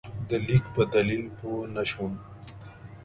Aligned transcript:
د 0.29 0.31
لیک 0.47 0.63
په 0.75 0.83
دلیل 0.95 1.23
پوه 1.37 1.61
نه 1.75 1.83
شو. 1.91 2.07